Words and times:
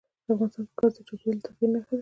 افغانستان 0.33 0.63
کې 0.67 0.73
ګاز 0.79 0.93
د 0.97 0.99
چاپېریال 1.07 1.37
د 1.37 1.41
تغیر 1.45 1.67
نښه 1.73 1.81
ده. 1.81 1.81